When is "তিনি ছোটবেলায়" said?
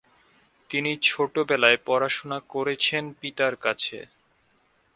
0.69-1.79